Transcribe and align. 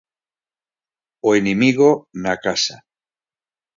O 1.27 1.29
inimigo 1.41 1.89
na 2.23 2.33
casa. 2.45 2.77